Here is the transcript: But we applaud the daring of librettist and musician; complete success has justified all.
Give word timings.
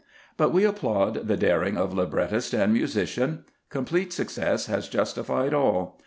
But 0.35 0.49
we 0.49 0.63
applaud 0.65 1.27
the 1.27 1.37
daring 1.37 1.77
of 1.77 1.93
librettist 1.93 2.55
and 2.55 2.73
musician; 2.73 3.45
complete 3.69 4.11
success 4.11 4.65
has 4.65 4.89
justified 4.89 5.53
all. 5.53 5.99